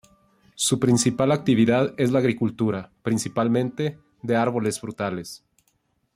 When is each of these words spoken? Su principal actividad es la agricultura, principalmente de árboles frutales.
Su 0.55 0.79
principal 0.79 1.31
actividad 1.31 1.93
es 1.95 2.11
la 2.11 2.17
agricultura, 2.17 2.89
principalmente 3.03 3.99
de 4.23 4.35
árboles 4.35 4.79
frutales. 4.79 5.45